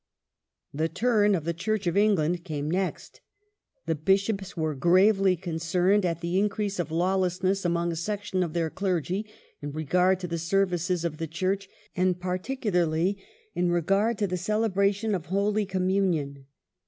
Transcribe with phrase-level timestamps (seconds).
[0.73, 3.21] The turn of the Church of England came next.
[3.85, 7.97] The Bishops The Pub were gi'avely concerned at the increase of lawlessness among a l^.^^'^"
[8.01, 9.29] section of their clergy
[9.61, 14.25] in regard to the services of the Church and lation Act particularly in regard to
[14.25, 16.47] the celebration of Holy Communion.